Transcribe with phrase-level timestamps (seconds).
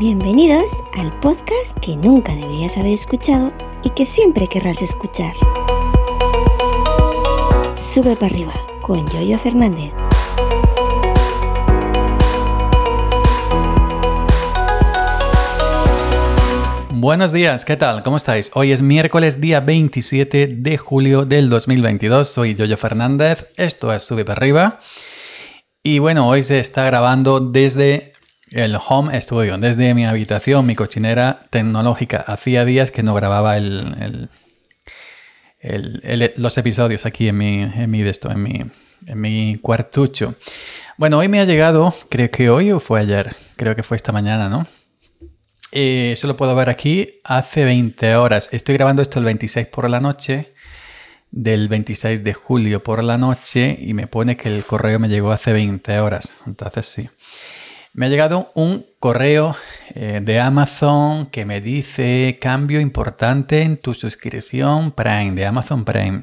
[0.00, 3.52] Bienvenidos al podcast que nunca deberías haber escuchado
[3.84, 5.34] y que siempre querrás escuchar.
[7.76, 9.92] Sube para arriba con Yoyo Fernández.
[16.88, 18.02] Buenos días, ¿qué tal?
[18.02, 18.50] ¿Cómo estáis?
[18.54, 22.26] Hoy es miércoles día 27 de julio del 2022.
[22.26, 24.80] Soy Yoyo Fernández, esto es Sube para arriba.
[25.82, 28.14] Y bueno, hoy se está grabando desde
[28.52, 32.18] el home studio, desde mi habitación, mi cochinera tecnológica.
[32.18, 34.28] Hacía días que no grababa el,
[36.36, 38.64] los episodios aquí en mi, en mi, mi,
[39.06, 40.34] en mi cuartucho.
[40.96, 44.12] Bueno, hoy me ha llegado, creo que hoy o fue ayer, creo que fue esta
[44.12, 44.66] mañana, ¿no?
[45.72, 48.48] Eh, eso lo puedo ver aquí hace 20 horas.
[48.52, 50.54] Estoy grabando esto el 26 por la noche,
[51.30, 55.30] del 26 de julio por la noche, y me pone que el correo me llegó
[55.30, 56.38] hace 20 horas.
[56.46, 57.08] Entonces sí.
[57.92, 59.56] Me ha llegado un correo
[59.94, 66.22] eh, de Amazon que me dice cambio importante en tu suscripción Prime, de Amazon Prime.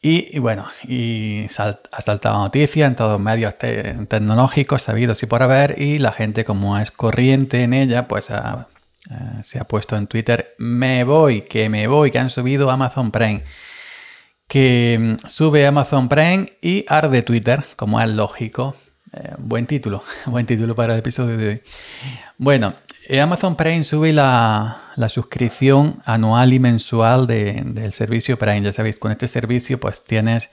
[0.00, 5.98] Y, bueno, y ha saltado noticia en todos medios tecnológicos sabidos y por haber, y
[5.98, 8.26] la gente como es corriente en ella, pues
[9.42, 13.42] se ha puesto en Twitter, me voy, que me voy, que han subido Amazon Prime.
[14.46, 18.76] Que mm, sube Amazon Prime y arde Twitter, como es lógico.
[19.12, 21.62] Eh, buen título, buen título para el episodio de hoy.
[22.36, 22.74] Bueno,
[23.06, 28.62] eh, Amazon Prime sube la, suscripción anual y mensual del servicio Prime.
[28.62, 30.50] Ya sabéis, con este servicio pues tienes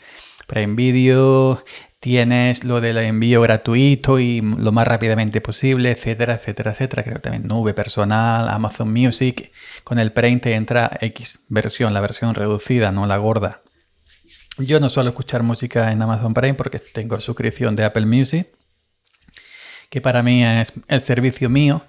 [0.48, 1.64] Prime Video,
[2.00, 7.04] tienes lo del envío gratuito y lo más rápidamente posible, etcétera, etcétera, etcétera.
[7.04, 9.52] Creo también nube personal, Amazon Music.
[9.84, 13.64] Con el Prime te entra X versión, la versión reducida, no la gorda.
[14.58, 18.48] Yo no suelo escuchar música en Amazon Prime porque tengo suscripción de Apple Music,
[19.90, 21.84] que para mí es el servicio mío.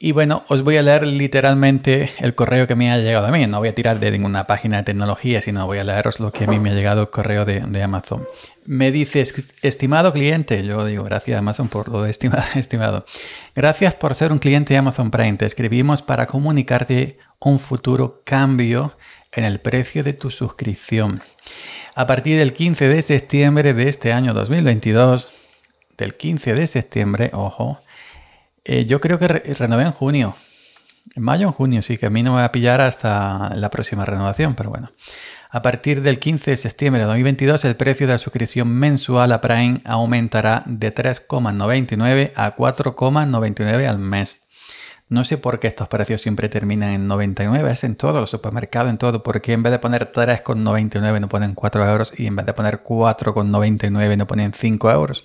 [0.00, 3.44] Y bueno, os voy a leer literalmente el correo que me ha llegado a mí.
[3.48, 6.44] No voy a tirar de ninguna página de tecnología, sino voy a leeros lo que
[6.44, 8.24] a mí me ha llegado el correo de, Amazon.
[8.64, 9.24] Me dice,
[9.62, 13.04] estimado cliente, yo digo, gracias Amazon por lo estimado, estimado.
[13.56, 15.36] Gracias por ser un cliente de Amazon Prime.
[15.36, 18.96] Te escribimos para comunicarte un futuro cambio
[19.32, 21.22] en el precio de tu suscripción.
[21.96, 25.30] A partir del 15 de septiembre de este año 2022,
[25.96, 27.80] del 15 de septiembre, ojo,
[28.68, 30.36] eh, yo creo que renové en junio.
[31.14, 33.54] En mayo o en junio, sí, que a mí no me va a pillar hasta
[33.56, 34.92] la próxima renovación, pero bueno.
[35.50, 39.40] A partir del 15 de septiembre de 2022, el precio de la suscripción mensual a
[39.40, 44.42] Prime aumentará de 3,99 a 4,99 al mes.
[45.08, 48.90] No sé por qué estos precios siempre terminan en 99, es en todos los supermercados,
[48.90, 49.22] en todo.
[49.22, 52.84] porque en vez de poner 3,99 no ponen 4 euros y en vez de poner
[52.84, 55.24] 4,99 no ponen 5 euros?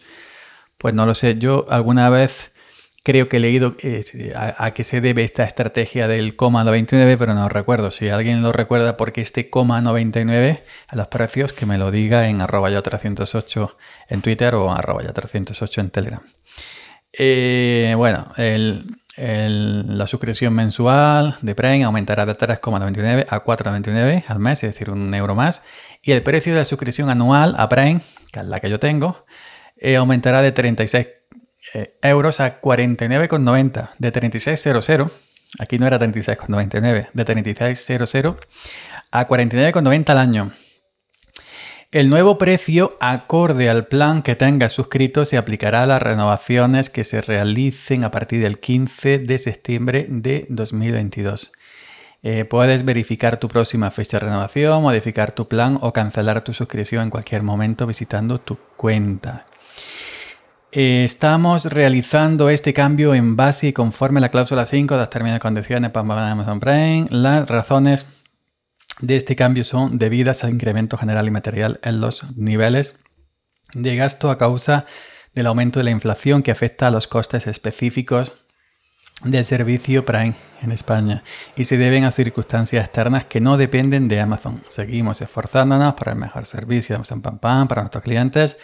[0.78, 2.53] Pues no lo sé, yo alguna vez
[3.04, 3.76] creo que he leído
[4.36, 7.92] a, qué se debe esta estrategia del coma 99, pero no recuerdo.
[7.92, 12.30] Si alguien lo recuerda porque este coma 99 a los precios, que me lo diga
[12.30, 13.78] en arroba ya 308
[14.08, 16.22] en Twitter o arroba ya 308 en Telegram.
[17.12, 24.72] Eh, bueno, la suscripción mensual de Prime aumentará de 3,99 a 4,99 al mes, es
[24.74, 25.64] decir, un euro más.
[26.02, 29.26] Y el precio de la suscripción anual a Prime, que es la que yo tengo,
[29.76, 31.08] eh, aumentará de 36
[31.74, 33.90] eh, euros a 49,90.
[33.98, 35.12] De 36,00,
[35.60, 38.38] aquí no era 36,99, de 36,00
[39.12, 40.52] a 49,90 al año.
[41.92, 47.04] El nuevo precio, acorde al plan que tengas suscrito, se aplicará a las renovaciones que
[47.04, 51.52] se realicen a partir del 15 de septiembre de 2022.
[52.24, 57.04] Eh, puedes verificar tu próxima fecha de renovación, modificar tu plan o cancelar tu suscripción
[57.04, 59.46] en cualquier momento visitando tu cuenta.
[60.76, 65.12] Eh, estamos realizando este cambio en base y conforme a la cláusula 5 de las
[65.12, 67.06] términos y condiciones para Amazon Prime.
[67.12, 68.08] Las razones
[69.00, 72.98] de este cambio son debidas al incremento general y material en los niveles
[73.76, 74.88] de gasto a causa
[75.36, 78.34] del aumento de la inflación que afecta a los costes específicos
[79.24, 80.34] del servicio Prime
[80.64, 81.24] en España
[81.56, 84.64] y se deben a circunstancias externas que no dependen de Amazon.
[84.70, 88.58] Seguimos esforzándonos para el mejor servicio de Amazon Pam para nuestros clientes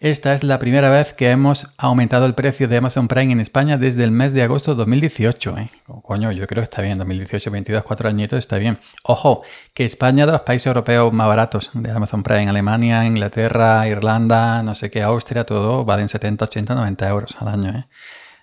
[0.00, 3.76] esta es la primera vez que hemos aumentado el precio de Amazon Prime en España
[3.76, 5.58] desde el mes de agosto de 2018.
[5.58, 5.70] ¿eh?
[6.02, 6.96] coño, yo creo que está bien.
[6.96, 8.78] 2018, 22, 4 añitos está bien.
[9.02, 9.42] Ojo,
[9.74, 12.48] que España de los países europeos más baratos de Amazon Prime.
[12.48, 17.70] Alemania, Inglaterra, Irlanda, no sé qué, Austria, todo valen 70, 80, 90 euros al año.
[17.70, 17.84] ¿eh?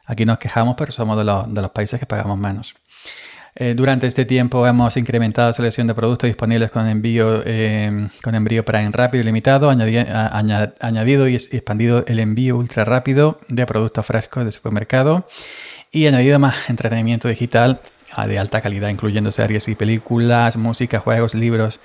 [0.05, 2.75] Aquí nos quejamos, pero somos de los, de los países que pagamos menos.
[3.55, 8.35] Eh, durante este tiempo hemos incrementado la selección de productos disponibles con envío, eh, con
[8.35, 14.45] envío Prime rápido y limitado, añadido y expandido el envío ultra rápido de productos frescos
[14.45, 15.27] de supermercado
[15.91, 17.81] y añadido más entretenimiento digital
[18.27, 21.79] de alta calidad, incluyendo series y películas, música, juegos, libros.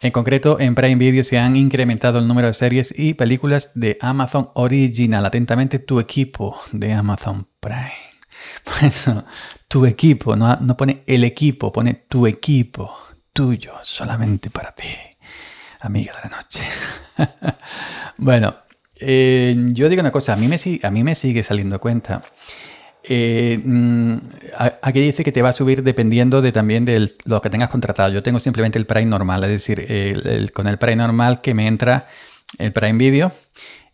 [0.00, 3.96] En concreto, en Prime Video se han incrementado el número de series y películas de
[4.00, 5.24] Amazon Original.
[5.24, 8.11] Atentamente, tu equipo de Amazon Prime.
[8.80, 9.24] Bueno,
[9.68, 12.94] tu equipo, no, pone el equipo, pone tu equipo,
[13.32, 14.88] tuyo, solamente para ti,
[15.80, 16.62] amiga de la noche.
[18.18, 18.54] bueno,
[18.96, 22.22] eh, yo digo una cosa, a mí me, a mí me sigue saliendo cuenta.
[23.04, 24.16] Eh, mm,
[24.82, 28.12] aquí dice que te va a subir dependiendo de también de lo que tengas contratado.
[28.12, 32.08] Yo tengo simplemente el Prime normal, es decir, con el Prime normal que me entra
[32.58, 33.32] el Prime Video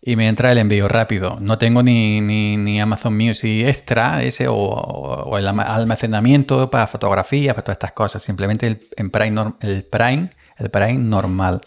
[0.00, 1.38] y me entra el envío rápido.
[1.40, 7.76] No tengo ni, ni, Amazon Music Extra ese o, el almacenamiento para fotografías, para todas
[7.76, 8.22] estas cosas.
[8.22, 11.60] Simplemente el, Prime, el Prime, el Prime normal.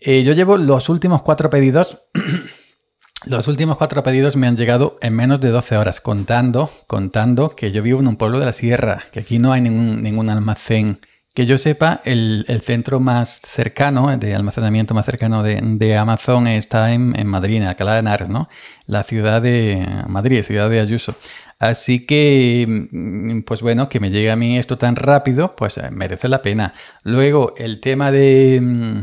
[0.00, 2.02] Eh, yo llevo los últimos cuatro pedidos.
[3.26, 7.70] los últimos cuatro pedidos me han llegado en menos de 12 horas, contando, contando que
[7.72, 10.98] yo vivo en un pueblo de la sierra, que aquí no hay ningún, ningún almacén
[11.34, 17.26] que yo sepa, el, centro más cercano, de almacenamiento más cercano de, Amazon está en,
[17.26, 18.48] Madrid, en Alcalá de Henares, ¿no?
[18.86, 21.16] La ciudad de Madrid, ciudad de Ayuso.
[21.58, 25.90] Así que, mm, pues bueno, que me llegue a mí esto tan rápido, pues eh,
[25.90, 26.72] merece la pena.
[27.02, 28.60] Luego, el tema de.
[28.62, 29.00] Mm,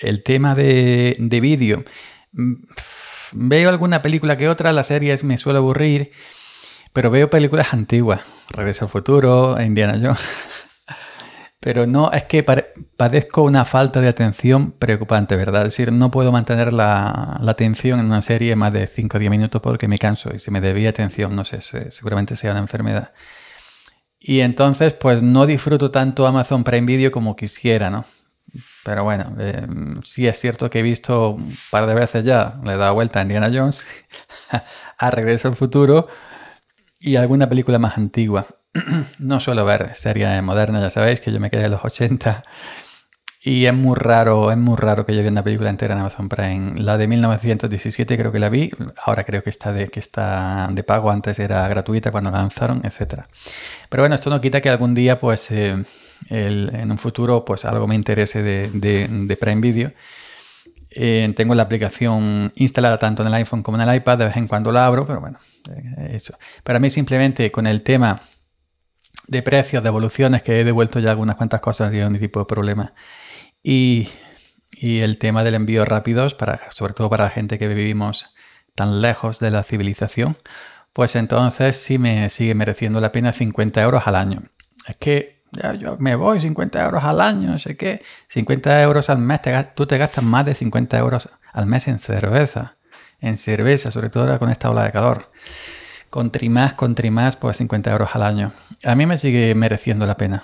[0.00, 1.84] el tema de, de vídeo.
[2.32, 2.54] Mm,
[3.32, 6.12] veo alguna película que otra, las series me suele aburrir,
[6.94, 8.22] pero veo películas antiguas.
[8.50, 10.20] Regreso al futuro, Indiana Jones.
[11.60, 15.62] Pero no, es que padezco una falta de atención preocupante, ¿verdad?
[15.62, 19.30] Es decir, no puedo mantener la, atención en una serie más de 5 o 10
[19.30, 21.60] minutos porque me canso y si me debía atención, no sé,
[21.90, 23.12] seguramente sea una enfermedad.
[24.20, 28.04] Y entonces, pues no disfruto tanto Amazon Prime Video como quisiera, ¿no?
[28.84, 29.66] Pero bueno, eh,
[30.04, 33.18] sí es cierto que he visto un par de veces ya, le he dado vuelta
[33.18, 33.86] a Indiana Jones,
[34.98, 36.08] a Regreso al Futuro
[37.00, 38.46] y alguna película más antigua.
[39.18, 42.42] no suelo ver series modernas, ya sabéis que yo me quedé en los 80
[43.40, 46.28] y es muy raro, es muy raro que yo vea una película entera en Amazon
[46.28, 46.72] Prime.
[46.74, 48.70] La de 1917 creo que la vi,
[49.04, 52.82] ahora creo que está de, que está de pago, antes era gratuita cuando la lanzaron,
[52.84, 53.22] etc.
[53.88, 55.82] Pero bueno, esto no quita que algún día, pues, eh,
[56.28, 59.92] en un futuro, pues algo me interese de, Prime Video.
[60.90, 64.36] Eh, tengo la aplicación instalada tanto en el iPhone como en el iPad, de vez
[64.36, 65.38] en cuando la abro, pero bueno,
[65.70, 66.36] eh, eso.
[66.64, 68.20] Para mí simplemente con el tema
[69.28, 72.46] de precios, de evoluciones, que he devuelto ya algunas cuantas cosas y un tipo de
[72.46, 72.94] problema.
[73.62, 74.08] Y,
[74.80, 78.34] el tema del envío rápido, para, sobre todo para la gente que vivimos
[78.74, 80.36] tan lejos de la civilización,
[80.92, 84.42] pues entonces sí me sigue mereciendo la pena 50 euros al año.
[84.86, 88.02] Es que ya yo me voy 50 euros al año, no sé qué.
[88.28, 89.40] 50 euros al mes,
[89.74, 92.76] tú te gastas más de 50 euros al mes en cerveza.
[93.20, 95.32] En cerveza, sobre todo ahora con esta ola de calor.
[96.10, 98.52] Con Trimás, con Trimás, pues 50 euros al año.
[98.84, 100.42] A mí me sigue mereciendo la pena.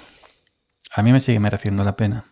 [0.95, 2.25] A mí me sigue mereciendo la pena.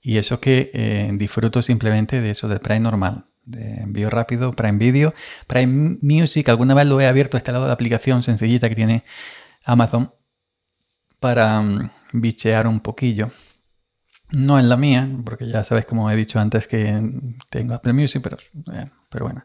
[0.00, 4.78] Y eso que eh, disfruto simplemente de eso del Prime normal, de envío rápido, Prime
[4.78, 5.14] Video,
[5.48, 6.48] Prime Music.
[6.48, 9.04] Alguna vez lo he abierto a este lado de la aplicación sencillita que tiene
[9.64, 10.12] Amazon
[11.18, 13.30] para mm, bichear un poquillo.
[14.30, 17.00] No en la mía, porque ya sabes, como he dicho antes, que
[17.50, 18.36] tengo Apple Music, pero,
[18.72, 19.44] eh, pero bueno,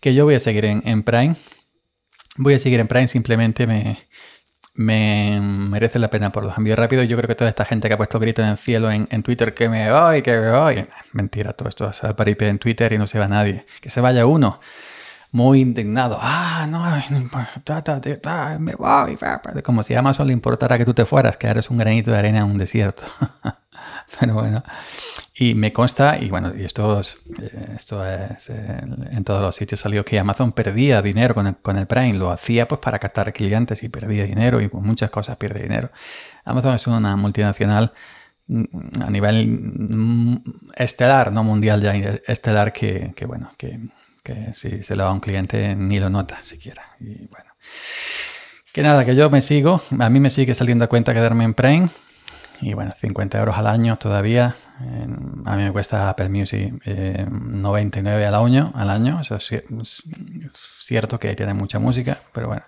[0.00, 1.36] que yo voy a seguir en Prime
[2.36, 4.08] Voy a seguir en Prime, simplemente me,
[4.74, 7.06] me merece la pena por los envíos rápidos.
[7.08, 9.52] Yo creo que toda esta gente que ha puesto grito en el cielo en, Twitter
[9.54, 10.86] que me voy, que me voy.
[11.12, 13.66] Mentira, todo esto es paripé en Twitter y no se va nadie.
[13.80, 14.60] Que se vaya uno
[15.32, 16.18] muy indignado.
[16.20, 16.84] Ah, no,
[18.58, 19.16] me voy.
[19.62, 22.18] Como si a Amazon le importara que tú te fueras, que eres un granito de
[22.18, 23.04] arena en un desierto.
[24.18, 24.62] Pero bueno,
[25.34, 28.80] y me consta, y bueno, y esto es, eh, esto es eh,
[29.12, 32.30] en todos los sitios salió que Amazon perdía dinero con el, con el Prime, lo
[32.30, 35.90] hacía pues para captar clientes y perdía dinero y con muchas cosas pierde dinero.
[36.44, 37.92] Amazon es una multinacional
[38.48, 38.64] mm,
[39.02, 40.42] a nivel mm,
[40.74, 41.94] estelar, no mundial ya,
[42.26, 43.78] estelar que, que bueno, que,
[44.22, 46.96] que si se lo va a un cliente ni lo nota siquiera.
[47.00, 47.50] Y bueno,
[48.72, 51.54] que nada, que yo me sigo, a mí me sigue saliendo a cuenta quedarme en
[51.54, 51.88] Prime
[52.62, 54.54] y bueno, 50 euros al año todavía.
[55.44, 59.20] a mí me cuesta Apple Music 99 eh, al año, al año.
[59.20, 59.62] Eso es,
[60.78, 62.62] cierto que tiene mucha música, pero bueno.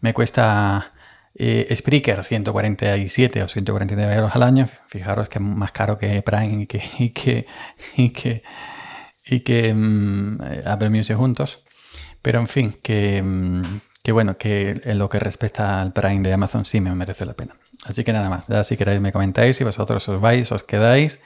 [0.00, 0.92] Me cuesta
[1.34, 4.68] eh, Spreaker 147 o 149 euros al año.
[4.88, 7.46] Fijaros que es más caro que Prime y que,
[7.96, 8.42] y que,
[9.26, 11.64] y que mm, Apple juntos.
[12.22, 16.32] Pero en fin, que, mm, que bueno, que en lo que respecta al Prime de
[16.32, 17.56] Amazon sí me merece la pena.
[17.84, 21.20] Así que nada más, ya si queréis me comentáis si vosotros os vais, os quedáis,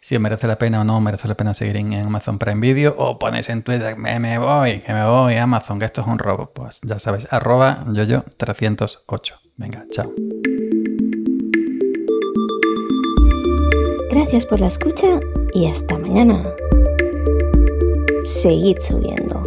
[0.00, 2.94] si os merece la pena o no merece la pena seguir en Amazon Prime Video
[2.96, 6.06] o ponéis en Twitter, me, me voy, que me voy a Amazon, que esto es
[6.06, 6.52] un robo.
[6.54, 9.34] Pues ya sabéis, arroba yoyo308.
[9.56, 10.12] Venga, chao.
[14.10, 15.20] Gracias por la escucha
[15.52, 16.42] y hasta mañana.
[18.26, 19.45] 随意组言了。